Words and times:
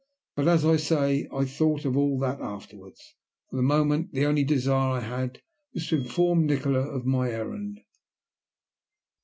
But, 0.35 0.47
as 0.47 0.65
I 0.65 0.77
say, 0.77 1.27
I 1.31 1.45
thought 1.45 1.85
of 1.85 1.95
all 1.95 2.17
that 2.21 2.41
afterwards. 2.41 3.13
For 3.51 3.57
the 3.57 3.61
moment 3.61 4.13
the 4.13 4.25
only 4.25 4.43
desire 4.43 4.93
I 4.93 5.01
had 5.01 5.43
was 5.75 5.89
to 5.89 5.97
inform 5.97 6.47
Nikola 6.47 6.79
of 6.79 7.05
my 7.05 7.29
errand. 7.29 7.81